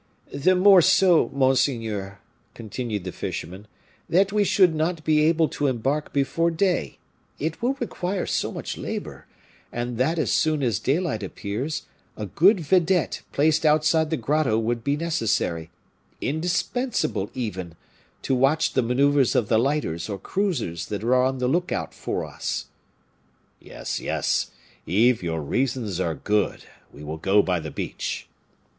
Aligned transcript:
"The 0.33 0.55
more 0.55 0.81
so, 0.81 1.29
monseigneur," 1.31 2.17
continued 2.55 3.03
the 3.03 3.11
fisherman, 3.11 3.67
"that 4.09 4.33
we 4.33 4.43
should 4.43 4.73
not 4.73 5.03
be 5.03 5.19
able 5.21 5.47
to 5.49 5.67
embark 5.67 6.11
before 6.11 6.49
day, 6.49 6.97
it 7.37 7.61
will 7.61 7.75
require 7.75 8.25
so 8.25 8.51
much 8.51 8.79
labor, 8.79 9.27
and 9.71 9.99
that 9.99 10.17
as 10.17 10.31
soon 10.31 10.63
as 10.63 10.79
daylight 10.79 11.21
appears, 11.21 11.83
a 12.17 12.25
good 12.25 12.61
vedette 12.61 13.21
placed 13.31 13.63
outside 13.63 14.09
the 14.09 14.17
grotto 14.17 14.57
would 14.57 14.83
be 14.83 14.97
necessary, 14.97 15.69
indispensable 16.19 17.29
even, 17.35 17.75
to 18.23 18.33
watch 18.33 18.73
the 18.73 18.81
maneuvers 18.81 19.35
of 19.35 19.49
the 19.49 19.59
lighters 19.59 20.09
or 20.09 20.17
cruisers 20.17 20.87
that 20.87 21.03
are 21.03 21.21
on 21.23 21.37
the 21.37 21.47
look 21.47 21.71
out 21.71 21.93
for 21.93 22.25
us." 22.25 22.65
"Yes, 23.59 23.99
yes, 23.99 24.49
Yves, 24.87 25.21
your 25.21 25.43
reasons 25.43 25.99
are 25.99 26.15
good; 26.15 26.63
we 26.91 27.03
will 27.03 27.17
go 27.17 27.43
by 27.43 27.59
the 27.59 27.69
beach." 27.69 28.27